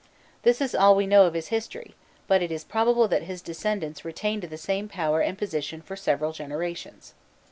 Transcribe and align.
This 0.41 0.61
is 0.61 0.73
all 0.73 0.95
we 0.95 1.05
know 1.05 1.27
of 1.27 1.35
his 1.35 1.49
history, 1.49 1.93
but 2.25 2.41
it 2.41 2.51
is 2.51 2.63
probable 2.63 3.07
that 3.07 3.21
his 3.21 3.39
descendants 3.39 4.03
retained 4.03 4.41
the 4.41 4.57
same 4.57 4.89
power 4.89 5.21
and 5.21 5.37
position 5.37 5.79
for 5.79 5.95
several 5.95 6.31
generations. 6.33 7.13